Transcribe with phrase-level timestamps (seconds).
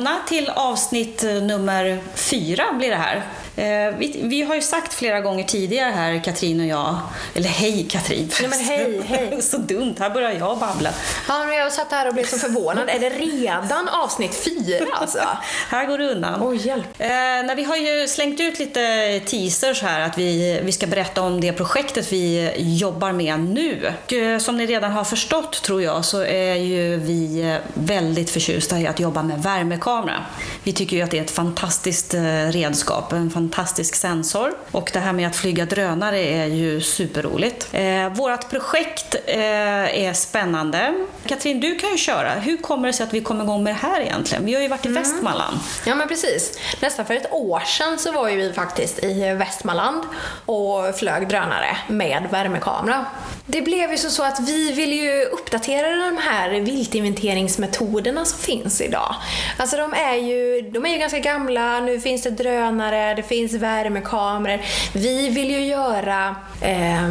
[0.00, 3.22] välkomna till avsnitt eh, nummer fyra blir det här.
[3.60, 6.98] Eh, vi, vi, har ju sagt flera gånger tidigare här, Katrin och jag,
[7.34, 8.30] eller hej Katrin.
[8.40, 9.42] Nej, men hej, hej.
[9.42, 10.90] så dumt, här börjar jag babbla.
[11.28, 12.88] Ja, men jag satt här och blev så förvånad.
[12.88, 15.18] Är det redan avsnitt fyra alltså?
[15.68, 16.42] här går det undan.
[16.42, 16.86] Oj, hjälp.
[16.98, 21.22] Eh, när vi har ju slängt ut lite teasers här att vi, vi ska berätta
[21.22, 23.92] om det projektet vi jobbar med nu.
[24.04, 28.80] Och, eh, som ni redan har förstått tror jag så är ju vi väldigt förtjusta
[28.80, 30.24] i att jobba med värmekamera.
[30.62, 34.54] Vi tycker ju att det är ett fantastiskt eh, redskap, en fantastisk sensor.
[34.70, 37.68] Och det här med att flyga drönare är ju superroligt.
[37.72, 39.38] Eh, vårt projekt eh,
[40.04, 41.06] är spännande.
[41.26, 42.30] Katrin, du kan ju köra.
[42.30, 44.46] Hur kommer det sig att vi kom igång med det här egentligen?
[44.46, 45.02] Vi har ju varit i mm.
[45.02, 45.58] Västmanland.
[45.86, 46.58] Ja, men precis.
[46.80, 50.02] Nästan för ett år sedan så var ju vi faktiskt i Västmanland
[50.46, 53.06] och flög drönare med värmekamera.
[53.46, 59.14] Det blev ju så att vi vill ju uppdatera de här viltinventeringsmetoderna som finns idag.
[59.56, 63.52] Alltså de är ju, de är ju ganska gamla, nu finns det drönare, det finns
[63.52, 64.60] värmekameror.
[64.92, 67.08] Vi vill ju göra, eh,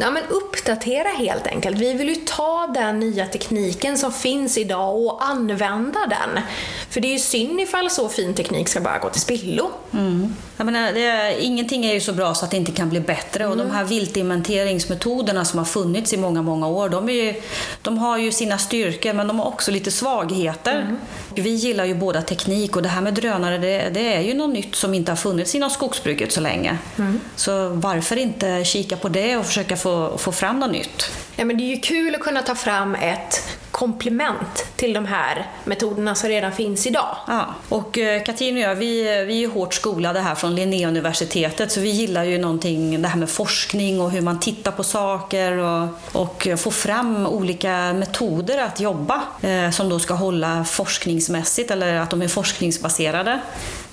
[0.00, 1.78] ja men uppdatera helt enkelt.
[1.78, 6.42] Vi vill ju ta den nya tekniken som finns idag och använda den.
[6.90, 9.70] För det är ju synd ifall så fin teknik ska bara gå till spillo.
[9.92, 10.36] Mm.
[10.56, 13.46] Jag menar, det, ingenting är ju så bra så att det inte kan bli bättre
[13.46, 13.68] och mm.
[13.68, 17.34] de här viltinventeringsmetoderna som har funnits i många, många år, de, ju,
[17.82, 20.80] de har ju sina styrkor men de har också lite svagheter.
[20.80, 20.96] Mm.
[21.34, 24.54] Vi gillar ju båda teknik och det här med drönare det, det, är ju något
[24.54, 26.78] nytt som inte har funnits inom skogsbruket så länge.
[26.98, 27.20] Mm.
[27.36, 31.12] Så varför inte kika på det och försöka få, få fram något nytt?
[31.36, 33.42] Ja, men det är ju kul att kunna ta fram ett
[33.80, 37.16] komplement till de här metoderna som redan finns idag.
[37.26, 37.54] Ja.
[37.68, 41.80] Och eh, Katrin och jag, vi, eh, vi är hårt skolade här från Linnéuniversitetet så
[41.80, 45.88] vi gillar ju någonting, det här med forskning och hur man tittar på saker och,
[46.12, 52.10] och får fram olika metoder att jobba eh, som då ska hålla forskningsmässigt eller att
[52.10, 53.40] de är forskningsbaserade.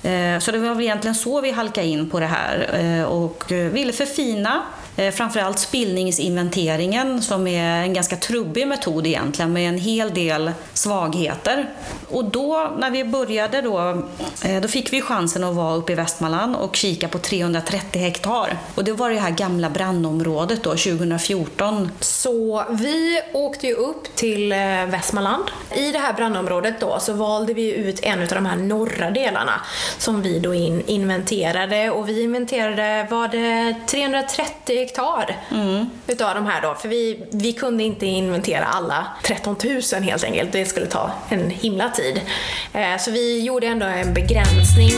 [0.02, 3.52] Eh, så det var väl egentligen så vi halkade in på det här eh, och
[3.52, 4.62] eh, ville förfina
[4.98, 11.68] Eh, framförallt spillningsinventeringen som är en ganska trubbig metod egentligen med en hel del svagheter.
[12.08, 14.02] Och då när vi började då,
[14.44, 18.58] eh, då fick vi chansen att vara uppe i Västmanland och kika på 330 hektar.
[18.74, 21.90] Och det var det här gamla brandområdet då 2014.
[22.00, 25.44] Så vi åkte ju upp till eh, Västmanland.
[25.76, 29.60] I det här brandområdet då så valde vi ut en av de här norra delarna
[29.98, 35.90] som vi då in inventerade och vi inventerade, var det 330 hektar mm.
[36.06, 36.74] utav de här då.
[36.74, 39.56] För vi, vi kunde inte inventera alla 13
[39.92, 40.52] 000 helt enkelt.
[40.52, 42.20] Det skulle ta en himla tid.
[42.72, 44.90] Eh, så vi gjorde ändå en begränsning.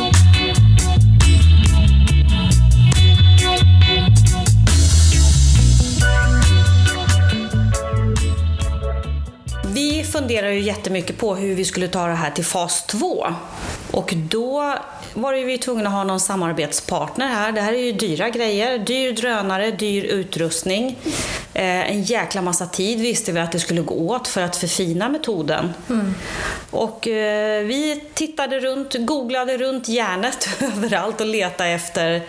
[9.75, 13.27] Vi funderar ju jättemycket på hur vi skulle ta det här till fas 2.
[13.91, 14.75] Och då
[15.15, 17.53] var vi tvungna att ha någon samarbetspartner här.
[17.53, 18.79] Det här är ju dyra grejer.
[18.79, 20.99] Dyr drönare, dyr utrustning.
[21.55, 25.09] Eh, en jäkla massa tid visste vi att det skulle gå åt för att förfina
[25.09, 25.73] metoden.
[25.89, 26.15] Mm.
[26.71, 32.23] Och eh, vi tittade runt, googlade runt järnet överallt och letade efter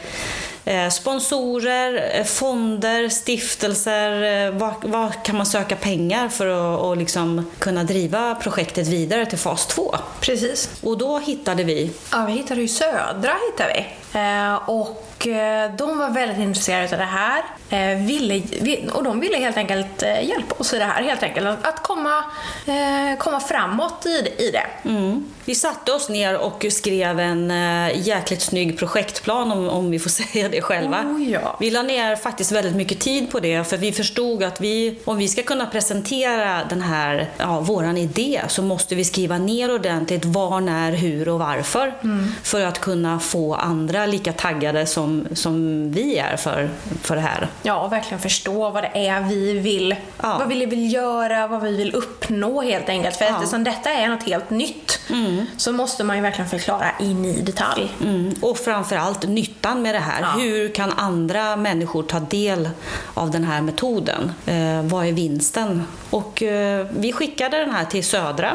[0.89, 4.11] sponsorer, eh, fonder, stiftelser.
[4.11, 9.38] Eh, var, var, kan man söka pengar för att liksom kunna driva projektet vidare till
[9.38, 9.95] fas 2?
[10.22, 10.69] Precis.
[10.81, 11.91] Och då hittade vi?
[12.11, 13.35] Ja, vi hittade ju Södra.
[13.51, 14.00] Hittade vi.
[14.66, 15.27] Och
[15.77, 17.44] de var väldigt intresserade av det här.
[17.95, 18.41] Ville,
[18.91, 21.03] och de ville helt enkelt hjälpa oss i det här.
[21.03, 21.66] Helt enkelt.
[21.66, 22.23] Att komma,
[23.17, 24.89] komma framåt i, i det.
[24.89, 25.25] Mm.
[25.45, 27.53] Vi satte oss ner och skrev en
[27.95, 31.01] jäkligt snygg projektplan om, om vi får säga det själva.
[31.01, 31.57] Oh, ja.
[31.59, 35.17] Vi la ner faktiskt väldigt mycket tid på det för vi förstod att vi, om
[35.17, 40.25] vi ska kunna presentera den här, ja, våran idé så måste vi skriva ner ordentligt
[40.25, 41.93] var, när, hur och varför.
[42.03, 42.35] Mm.
[42.43, 46.69] För att kunna få andra lika taggade som, som vi är för,
[47.01, 47.47] för det här.
[47.64, 50.37] Ja, och verkligen förstå vad det är vi vill, ja.
[50.40, 53.16] vad vi vill göra, vad vi vill uppnå helt enkelt.
[53.16, 53.35] För ja.
[53.35, 55.46] eftersom detta är något helt nytt mm.
[55.58, 57.91] så måste man ju verkligen förklara in i detalj.
[58.02, 58.35] Mm.
[58.41, 60.22] Och framförallt nyttan med det här.
[60.22, 62.69] Ja hur kan andra människor ta del
[63.13, 64.34] av den här metoden?
[64.46, 65.84] Eh, vad är vinsten?
[66.09, 68.53] Och eh, vi skickade den här till Södra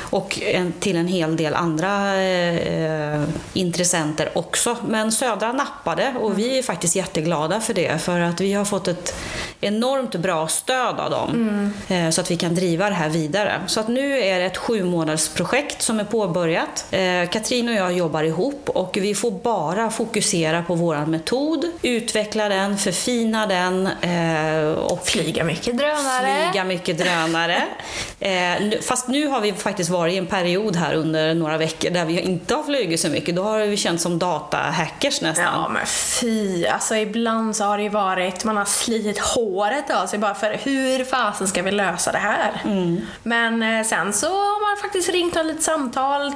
[0.00, 3.22] och en, till en hel del andra eh,
[3.52, 4.76] intressenter också.
[4.86, 8.88] Men Södra nappade och vi är faktiskt jätteglada för det för att vi har fått
[8.88, 9.14] ett
[9.60, 11.72] enormt bra stöd av dem mm.
[12.06, 13.60] eh, så att vi kan driva det här vidare.
[13.66, 16.86] Så att nu är det ett sju månaders projekt som är påbörjat.
[16.90, 22.48] Eh, Katrin och jag jobbar ihop och vi får bara fokusera på vår metod, utveckla
[22.48, 26.50] den, förfina den eh, och flyga mycket drönare.
[26.50, 27.62] Flyga mycket drönare.
[28.20, 32.04] Eh, fast nu har vi faktiskt varit i en period här under några veckor där
[32.04, 33.36] vi inte har flugit så mycket.
[33.36, 35.44] Då har vi känt som datahackers nästan.
[35.44, 40.06] Ja men fy, alltså ibland så har det ju varit, man har slitit håret av
[40.06, 42.60] sig bara för hur fasen ska vi lösa det här?
[42.64, 43.00] Mm.
[43.22, 45.77] Men sen så har man faktiskt ringt och lite samtal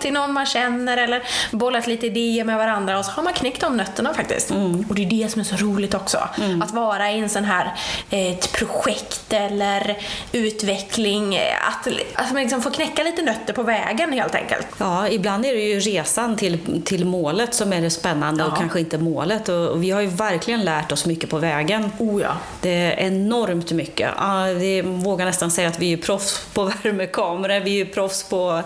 [0.01, 3.61] till någon man känner eller bollat lite idéer med varandra och så har man knäckt
[3.61, 4.51] de nötterna faktiskt.
[4.51, 4.85] Mm.
[4.89, 6.19] Och det är det som är så roligt också.
[6.41, 6.63] Mm.
[6.63, 7.73] Att vara i en sån här
[8.11, 9.99] eh, ett projekt eller
[10.33, 11.39] utveckling.
[11.69, 14.67] Att, att man liksom får knäcka lite nötter på vägen helt enkelt.
[14.79, 18.51] Ja, ibland är det ju resan till, till målet som är det spännande ja.
[18.51, 19.49] och kanske inte målet.
[19.49, 21.93] Och vi har ju verkligen lärt oss mycket på vägen.
[21.99, 22.37] Oh ja.
[22.61, 24.11] Det är enormt mycket.
[24.57, 27.61] Vi vågar nästan säga att vi är proffs på värmekameror.
[27.61, 28.63] Vi är proffs på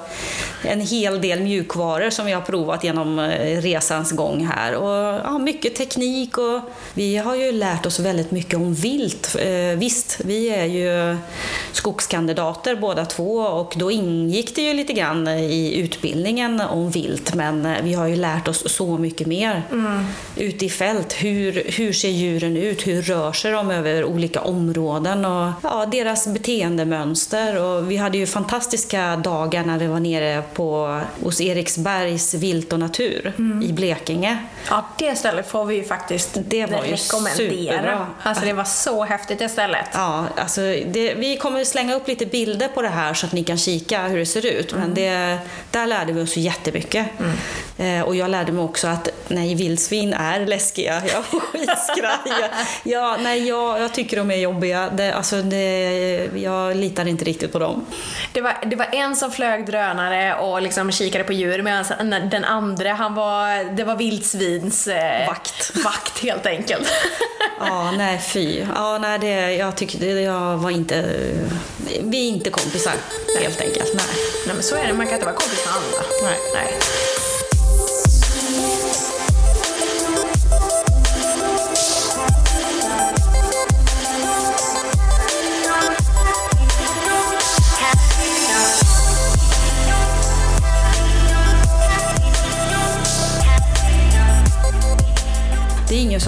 [0.66, 4.74] en hel del mjukvaror som vi har provat genom eh, resans gång här.
[4.74, 6.60] Och, ja, mycket teknik och
[6.94, 9.36] vi har ju lärt oss väldigt mycket om vilt.
[9.40, 11.16] Eh, visst, vi är ju
[11.72, 17.68] skogskandidater båda två och då ingick det ju lite grann i utbildningen om vilt men
[17.82, 20.04] vi har ju lärt oss så mycket mer mm.
[20.36, 21.12] ute i fält.
[21.12, 22.86] Hur, hur ser djuren ut?
[22.86, 25.24] Hur rör sig de över olika områden?
[25.24, 27.62] Och ja, deras beteendemönster.
[27.62, 32.78] Och vi hade ju fantastiska dagar när vi var nere på, hos Eriksbergs vilt och
[32.78, 33.62] natur mm.
[33.62, 34.38] i Blekinge.
[34.70, 38.06] Ja, det stället får vi ju faktiskt det var ju Superbra.
[38.22, 39.86] Alltså det var så häftigt det stället.
[39.92, 43.44] Ja, alltså det, vi kommer slänga upp lite bilder på det här så att ni
[43.44, 44.72] kan kika hur det ser ut.
[44.72, 44.94] Men mm.
[44.94, 45.38] det,
[45.70, 47.06] där lärde vi oss jättemycket.
[47.20, 47.32] Mm.
[47.78, 51.02] Eh, och jag lärde mig också att nej, vildsvin är läskiga.
[51.12, 52.50] Jag var skitskraj.
[52.82, 54.90] ja, nej, jag, jag tycker de är jobbiga.
[54.90, 57.86] Det, alltså det, jag litar inte riktigt på dem.
[58.32, 61.84] Det var, det var en som flög drönare och liksom kikade på djur medan
[62.30, 65.76] den andra, han var, det var vildsvins eh, vakt.
[65.84, 66.88] vakt helt enkelt.
[67.60, 68.64] ja, nej fy.
[68.74, 71.20] Ja, nej, det, jag tyckte jag var inte...
[72.00, 72.94] Vi är inte kompisar,
[73.40, 73.92] helt enkelt.
[73.94, 74.06] Nej.
[74.46, 74.92] nej, men så är det.
[74.92, 76.06] Man kan inte vara kompis med alla.
[76.22, 76.38] Nej.
[76.54, 76.78] nej.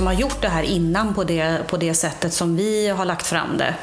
[0.09, 3.59] Har gjort det här innan på det, på det sättet som vi har lagt fram
[3.59, 3.75] det.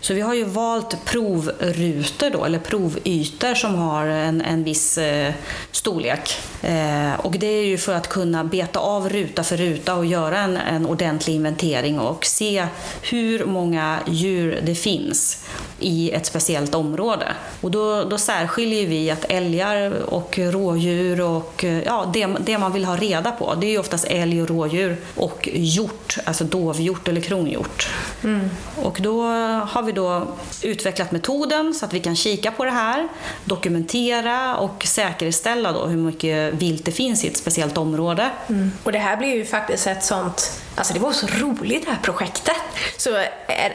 [0.00, 5.32] Så vi har ju valt provrutor då, eller provytor som har en, en viss eh,
[5.70, 6.40] storlek.
[6.64, 10.38] Eh, och det är ju för att kunna beta av ruta för ruta och göra
[10.38, 12.66] en, en ordentlig inventering och se
[13.02, 15.44] hur många djur det finns
[15.80, 17.26] i ett speciellt område.
[17.60, 22.84] Och då, då särskiljer vi att älgar och rådjur och ja, det, det man vill
[22.84, 27.20] ha reda på, det är ju oftast älg och rådjur och hjort, alltså dovhjort eller
[27.20, 27.88] kronhjort.
[28.24, 28.50] Mm.
[28.82, 29.22] Och då
[29.66, 30.26] har vi då
[30.62, 33.08] utvecklat metoden så att vi kan kika på det här,
[33.44, 38.30] dokumentera och säkerställa då hur mycket vilt det finns i ett speciellt område.
[38.48, 38.72] Mm.
[38.82, 41.98] Och det här blir ju faktiskt ett sånt Alltså det var så roligt det här
[42.02, 42.56] projektet.
[42.96, 43.10] Så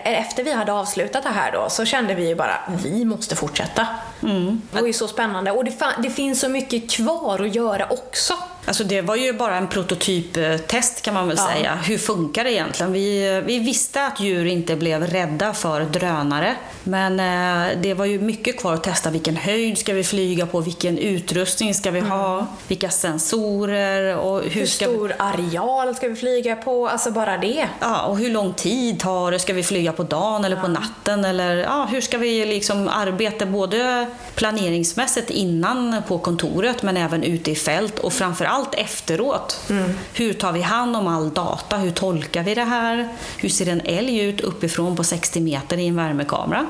[0.04, 3.88] efter vi hade avslutat det här då så kände vi ju bara, vi måste fortsätta.
[4.24, 4.62] Mm.
[4.72, 5.74] Det var ju så spännande och det,
[6.04, 8.34] det finns så mycket kvar att göra också.
[8.70, 11.48] Alltså det var ju bara en prototyptest kan man väl ja.
[11.54, 11.76] säga.
[11.76, 12.92] Hur funkar det egentligen?
[12.92, 16.56] Vi, vi visste att djur inte blev rädda för drönare.
[16.84, 19.10] Men eh, det var ju mycket kvar att testa.
[19.10, 20.62] Vilken höjd ska vi flyga på?
[20.62, 22.34] Vilken utrustning ska vi ha?
[22.34, 22.46] Mm.
[22.68, 24.18] Vilka sensorer?
[24.18, 25.14] Och hur, hur stor vi...
[25.18, 26.88] areal ska vi flyga på?
[26.88, 27.68] Alltså bara det.
[27.80, 29.40] Ja, och hur lång tid tar det?
[29.40, 30.62] Ska vi flyga på dagen eller ja.
[30.62, 31.26] på natten?
[31.26, 37.52] Eller ja, hur ska vi liksom arbeta både planeringsmässigt innan på kontoret men även ute
[37.52, 39.60] i fält och framförallt allt efteråt.
[39.70, 39.92] Mm.
[40.14, 41.78] Hur tar vi hand om all data?
[41.78, 43.10] Hur tolkar vi det här?
[43.38, 46.66] Hur ser en älg ut uppifrån på 60 meter i en värmekamera?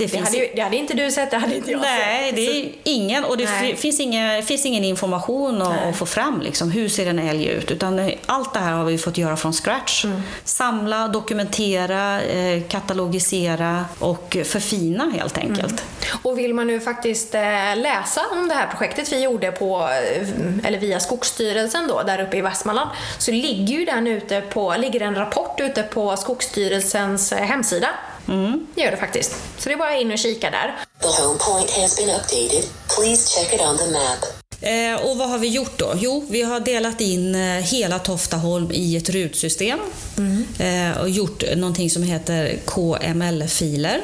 [0.00, 2.36] Det, det, hade, det hade inte du sett, det hade inte jag Nej, sett.
[2.36, 6.40] det är ingen, och det finns ingen, finns ingen information att, att, få fram.
[6.40, 7.70] Liksom, hur ser en älg ut?
[7.70, 10.04] Utan allt det här har vi fått göra från scratch.
[10.04, 10.22] Mm.
[10.44, 15.82] Samla, dokumentera, eh, katalogisera och förfina helt enkelt.
[15.82, 16.18] Mm.
[16.22, 20.68] Och vill man nu faktiskt eh, läsa om det här projektet vi gjorde på, eh,
[20.68, 25.00] eller via Skogsstyrelsen då, där uppe i Västmanland, så ligger ju den ute på, ligger
[25.00, 27.88] en rapport ute på Skogsstyrelsens hemsida
[28.28, 28.66] Mm.
[28.74, 29.36] Det gör det faktiskt.
[29.58, 30.76] Så det är bara in och kika där.
[31.00, 32.64] The home point has been updated.
[32.96, 34.40] Please check it on the map.
[34.62, 35.94] Eh, och vad har vi gjort då?
[35.96, 39.78] Jo, vi har delat in eh, hela Toftaholm i ett rutsystem
[40.18, 40.44] mm.
[40.58, 44.00] eh, och gjort någonting som heter KML-filer.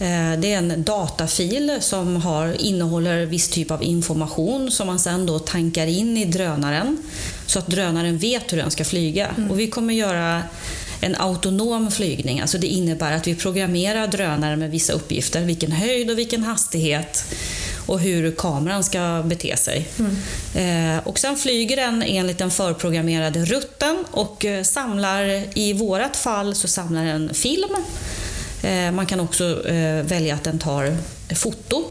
[0.00, 5.26] Eh, det är en datafil som har, innehåller viss typ av information som man sedan
[5.26, 7.02] då tankar in i drönaren
[7.46, 9.26] så att drönaren vet hur den ska flyga.
[9.36, 9.50] Mm.
[9.50, 10.42] Och vi kommer göra
[11.00, 12.40] en autonom flygning.
[12.40, 17.24] Alltså det innebär att vi programmerar drönaren med vissa uppgifter, vilken höjd och vilken hastighet
[17.88, 19.88] och hur kameran ska bete sig.
[19.98, 20.96] Mm.
[20.96, 26.54] Eh, och sen flyger den enligt den förprogrammerade rutten och eh, samlar, i vårat fall
[26.54, 27.76] så samlar den film.
[28.62, 30.96] Eh, man kan också eh, välja att den tar
[31.34, 31.84] foto.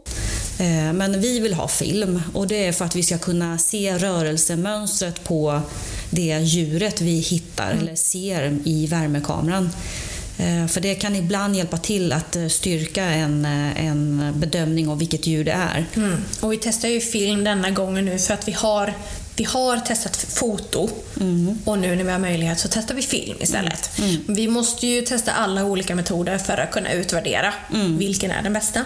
[0.93, 5.23] Men vi vill ha film och det är för att vi ska kunna se rörelsemönstret
[5.23, 5.61] på
[6.09, 7.83] det djuret vi hittar mm.
[7.83, 9.69] eller ser i värmekameran.
[10.37, 15.27] Eh, för det kan ibland hjälpa till att eh, styrka en, en bedömning av vilket
[15.27, 15.85] djur det är.
[15.95, 16.17] Mm.
[16.39, 18.93] Och vi testar ju film denna gången nu för att vi har
[19.35, 21.57] vi har testat foto mm.
[21.65, 23.99] och nu när vi har möjlighet så testar vi film istället.
[23.99, 24.09] Mm.
[24.09, 24.23] mm.
[24.27, 27.97] Vi måste ju testa alla olika metoder för att kunna utvärdera mm.
[27.97, 28.85] vilken är den bästa.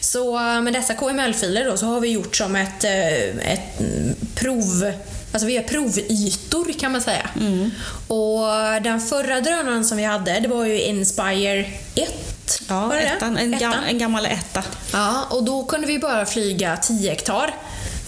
[0.00, 3.80] Så med dessa KML-filer då så har vi gjort som ett, eh, ett
[4.34, 4.92] prov
[5.34, 7.30] Alltså vi har provytor kan man säga.
[7.40, 7.70] Mm.
[8.08, 12.60] Och den förra drönaren som vi hade, det var ju Inspire 1.
[12.68, 13.84] Ja, ettan, en, ettan.
[13.88, 14.62] en gammal etta.
[14.92, 17.54] Ja, och då kunde vi bara flyga 10 hektar.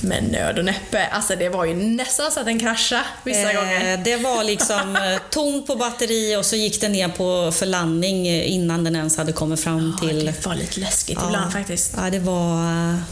[0.00, 1.07] Med nöd och näppe.
[1.07, 3.97] Alltså det var ju nästan så att den kraschade vissa eh, gånger.
[4.05, 8.26] Det var liksom eh, tomt på batteri och så gick den ner på, för landning
[8.43, 10.26] innan den ens hade kommit fram ja, till...
[10.26, 11.95] det var lite läskigt ja, ibland faktiskt.
[11.97, 12.57] Ja, det var...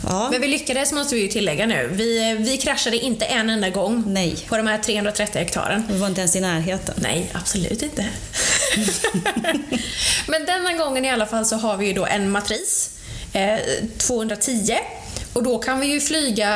[0.03, 0.29] Ja.
[0.33, 1.91] Men vi lyckades måste vi ju tillägga nu.
[1.93, 4.37] Vi, vi kraschade inte en enda gång Nej.
[4.49, 5.83] på de här 330 hektaren.
[5.91, 6.95] Vi var inte ens i närheten.
[6.99, 8.07] Nej, absolut inte.
[10.27, 12.91] Men denna gången i alla fall så har vi ju då en matris.
[13.33, 13.59] Eh,
[13.97, 14.75] 210
[15.35, 16.49] och då kan vi ju flyga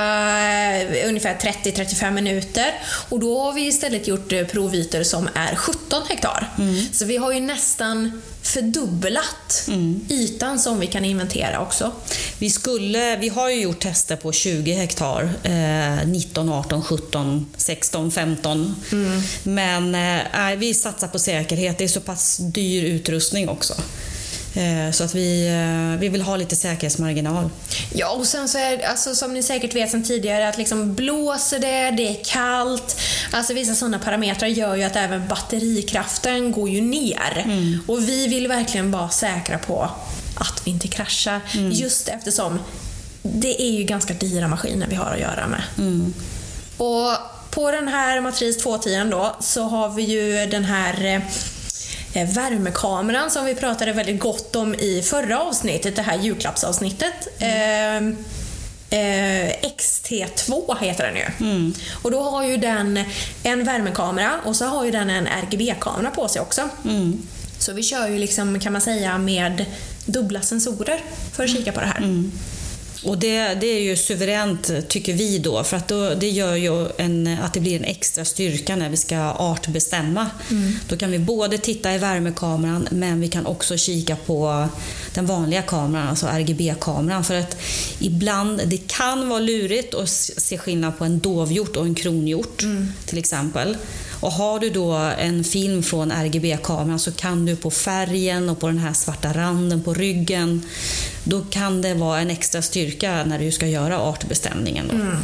[0.81, 2.75] eh, ungefär 30-35 minuter
[3.09, 6.51] och då har vi istället gjort eh, provytor som är 17 hektar.
[6.59, 6.85] Mm.
[6.93, 10.01] Så vi har ju nästan fördubblat mm.
[10.09, 11.93] ytan som vi kan inventera också.
[12.39, 18.11] Vi, skulle, vi har ju gjort tester på 20 hektar, eh, 19, 18, 17, 16,
[18.11, 18.75] 15.
[18.93, 19.23] Mm.
[19.43, 23.75] Men eh, vi satsar på säkerhet, det är så pass dyr utrustning också.
[24.55, 27.51] Eh, så att vi, eh, vi vill ha lite säkerhetsmarginal.
[27.95, 31.59] Ja, och sen så är alltså, som ni säkert vet sedan tidigare, att liksom blåser
[31.59, 33.01] det, det är kallt.
[33.31, 37.43] Alltså vissa sådana parametrar gör ju att även batterikraften går ju ner.
[37.45, 37.81] Mm.
[37.87, 39.91] Och vi vill verkligen vara säkra på
[40.35, 41.41] att vi inte kraschar.
[41.55, 41.73] Mm.
[41.73, 42.59] Just eftersom
[43.23, 45.63] det är ju ganska dyra maskiner vi har att göra med.
[45.79, 46.15] Mm.
[46.77, 47.13] Och
[47.51, 51.23] på den här Matris 210 då så har vi ju den här Eh,
[52.25, 57.29] värmekameran som vi pratade väldigt gott om i förra avsnittet, det här julklappsavsnittet.
[57.39, 58.17] Mm.
[58.91, 61.47] Eh, XT2 heter den ju.
[61.51, 61.75] Mm.
[62.03, 63.05] Och då har ju den
[63.43, 66.69] en värmekamera och så har ju den en RGB-kamera på sig också.
[66.85, 67.23] Mm.
[67.59, 69.65] Så vi kör ju liksom, kan man säga, med
[70.07, 71.01] dubbla sensorer
[71.33, 71.99] för att kika på det här.
[71.99, 72.33] Mm.
[73.09, 76.89] Och det, det är ju suveränt, tycker vi då, för att då, det gör ju
[76.97, 80.27] en, att det blir en extra styrka när vi ska artbestämma.
[80.51, 80.73] Mm.
[80.89, 84.69] Då kan vi både titta i värmekameran, men vi kan också kika på
[85.15, 87.25] den vanliga kameran, alltså RGB-kameran.
[87.25, 87.57] För att
[87.99, 92.93] ibland, det kan vara lurigt att se skillnad på en dovhjort och en kronhjort, mm.
[93.07, 93.77] till exempel.
[94.21, 98.67] Och har du då en film från RGB-kameran så kan du på färgen och på
[98.67, 100.63] den här svarta randen på ryggen,
[101.25, 104.91] då kan det vara en extra styrka när du ska göra artbestämningen.
[104.91, 105.17] Mm.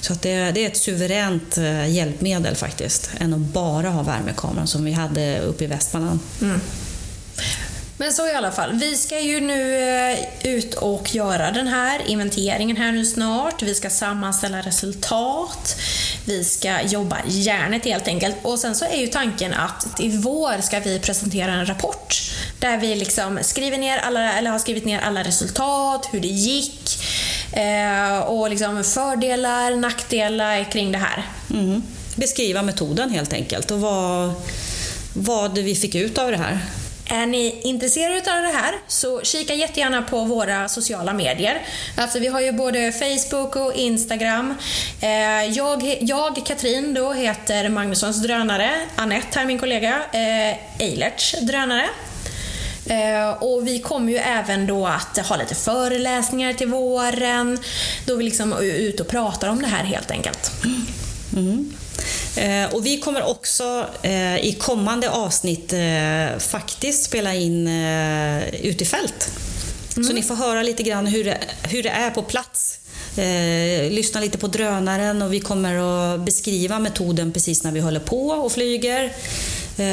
[0.00, 4.66] Så att det, det, är ett suveränt eh, hjälpmedel faktiskt, än att bara ha värmekameran
[4.66, 6.18] som vi hade uppe i Västmanland.
[6.42, 6.60] Mm.
[7.98, 12.00] Men så i alla fall, vi ska ju nu eh, ut och göra den här
[12.06, 13.62] inventeringen här nu snart.
[13.62, 15.76] Vi ska sammanställa resultat.
[16.28, 18.36] Vi ska jobba järnet helt enkelt.
[18.42, 22.22] Och sen så är ju tanken att i vår ska vi presentera en rapport
[22.58, 26.98] där vi liksom skriver ner alla, eller har skrivit ner alla resultat, hur det gick
[27.52, 31.26] eh, och liksom fördelar, nackdelar kring det här.
[31.50, 31.82] Mm.
[32.16, 34.32] Beskriva metoden helt enkelt och vad,
[35.12, 36.60] vad vi fick ut av det här.
[37.08, 41.62] Är ni intresserade av det här så kika jättegärna på våra sociala medier.
[41.96, 44.54] Alltså vi har ju både Facebook och Instagram.
[45.00, 48.70] Eh, jag, jag Katrin, då heter Magnussons drönare.
[48.96, 51.86] Annette här, min kollega, eh, Eilerts drönare.
[52.86, 57.58] Eh, och vi kommer ju även då att ha lite föreläsningar till våren,
[58.06, 60.50] då vi liksom är ute och pratar om det här helt enkelt.
[61.36, 61.72] Mm.
[62.36, 67.68] Eh, och vi kommer också eh, i kommande avsnitt eh, faktiskt spela in
[68.62, 69.30] ute i fält.
[69.96, 70.08] Mm.
[70.08, 72.78] Så ni får höra lite grann hur det, hur det är på plats.
[73.16, 75.74] Eh, lyssna lite på drönaren och vi kommer
[76.14, 79.12] att beskriva metoden precis när vi håller på och flyger.
[79.78, 79.86] Eh,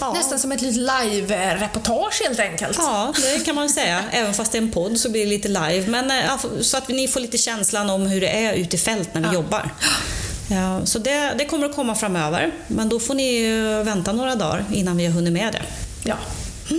[0.00, 0.12] ja.
[0.14, 2.78] Nästan som ett litet live-reportage helt enkelt.
[2.78, 4.04] Ja, det kan man säga.
[4.10, 5.84] Även fast det är en podd så blir det lite live.
[5.86, 9.14] Men, eh, så att ni får lite känslan om hur det är ute i fält
[9.14, 9.34] när vi ja.
[9.34, 9.70] jobbar.
[10.50, 13.52] Ja, så det, det kommer att komma framöver, men då får ni
[13.84, 15.62] vänta några dagar innan vi har hunnit med det.
[16.04, 16.14] Ja.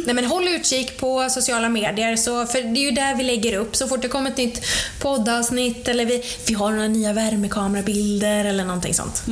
[0.05, 3.57] Nej, men håll utkik på sociala medier, så, för det är ju där vi lägger
[3.57, 3.75] upp.
[3.75, 4.61] Så fort det kommer ett nytt
[4.99, 9.23] poddavsnitt eller vi, vi har några nya värmekamerabilder eller någonting sånt.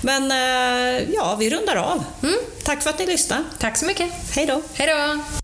[0.00, 2.04] Men eh, ja, vi rundar av.
[2.64, 3.44] Tack för att ni lyssnade.
[3.58, 4.10] Tack så mycket.
[4.34, 4.62] Hej då!
[4.74, 5.39] Hej då!